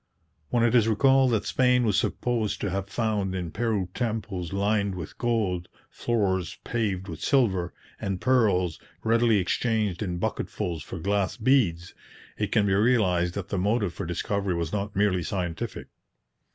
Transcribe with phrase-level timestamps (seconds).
[0.49, 4.95] When it is recalled that Spain was supposed to have found in Peru temples lined
[4.95, 11.93] with gold, floors paved with silver, and pearls readily exchanged in bucketfuls for glass beads,
[12.35, 15.85] it can be realized that the motive for discovery was not merely scientific.